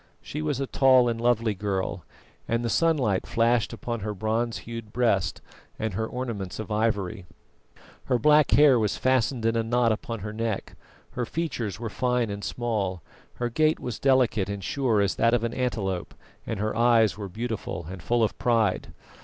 She 0.19 0.41
was 0.41 0.59
a 0.59 0.65
tall 0.65 1.07
and 1.07 1.21
lovely 1.21 1.53
girl, 1.53 2.03
and 2.47 2.65
the 2.65 2.71
sunlight 2.71 3.27
flashed 3.27 3.71
upon 3.71 3.99
her 3.99 4.15
bronze 4.15 4.57
hued 4.65 4.91
breast 4.91 5.41
and 5.77 5.93
her 5.93 6.07
ornaments 6.07 6.57
of 6.57 6.71
ivory. 6.71 7.27
Her 8.05 8.17
black 8.17 8.49
hair 8.49 8.79
was 8.79 8.97
fastened 8.97 9.45
in 9.45 9.55
a 9.55 9.61
knot 9.61 9.91
upon 9.91 10.21
her 10.21 10.33
neck, 10.33 10.75
her 11.11 11.27
features 11.27 11.79
were 11.79 11.91
fine 11.91 12.31
and 12.31 12.43
small, 12.43 13.03
her 13.35 13.49
gait 13.51 13.79
was 13.79 13.99
delicate 13.99 14.49
and 14.49 14.63
sure 14.63 15.01
as 15.01 15.13
that 15.17 15.35
of 15.35 15.43
an 15.43 15.53
antelope, 15.53 16.15
and 16.47 16.59
her 16.59 16.75
eyes 16.75 17.15
were 17.15 17.29
beautiful 17.29 17.85
and 17.87 18.01
full 18.01 18.23
of 18.23 18.35
pride. 18.39 18.91